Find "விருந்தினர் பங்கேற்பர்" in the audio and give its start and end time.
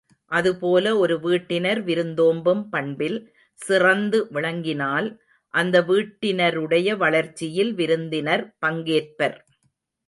7.73-9.37